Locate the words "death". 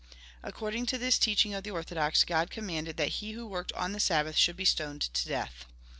5.27-5.65